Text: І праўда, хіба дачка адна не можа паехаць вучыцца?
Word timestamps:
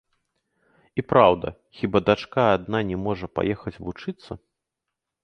І 1.01 1.03
праўда, 1.11 1.47
хіба 1.81 2.01
дачка 2.07 2.41
адна 2.55 2.81
не 2.93 2.97
можа 3.05 3.29
паехаць 3.41 3.75
вучыцца? 3.85 4.31